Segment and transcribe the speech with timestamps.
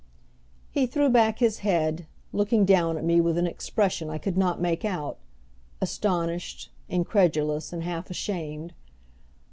[0.71, 4.59] He threw back his head, looking down at me with an expression I could not
[4.59, 5.19] make out,
[5.79, 8.73] astonished, incredulous, and half ashamed.